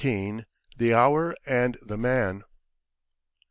[0.79, 2.41] THE HOUR AND THE MAN.